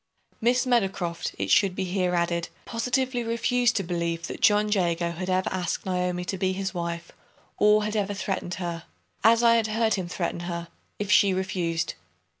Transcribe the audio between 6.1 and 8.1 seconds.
to be his wife, or had